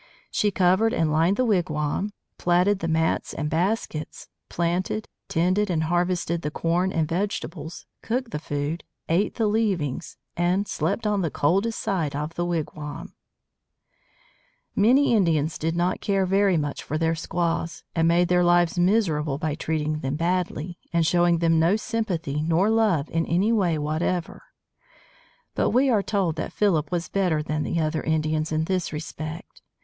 [0.31, 6.41] She covered and lined the wigwam, plaited the mats and baskets, planted, tended, and harvested
[6.41, 11.79] the corn and vegetables, cooked the food, ate the leavings, and slept on the coldest
[11.79, 13.13] side of the wigwam.
[14.73, 18.07] [Illustration: SQUAWS AT WORK] Many Indians did not care very much for their squaws, and
[18.07, 23.07] made their lives miserable by treating them badly, and showing them no sympathy nor love
[23.11, 24.41] in any way whatever.
[25.53, 29.61] But we are told that Philip was better than the other Indians in this respect.